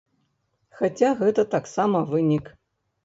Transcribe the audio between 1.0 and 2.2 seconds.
гэта таксама